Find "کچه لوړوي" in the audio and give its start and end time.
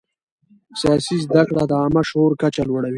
2.41-2.89